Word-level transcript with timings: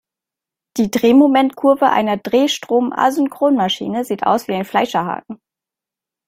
Die 0.77 0.89
Drehmomentkurve 0.89 1.91
einer 1.91 2.17
Drehstrom-Asynchronmaschine 2.17 4.03
sieht 4.03 4.25
aus 4.25 4.47
wie 4.47 4.55
ein 4.55 4.65
Fleischerhaken. 4.65 5.39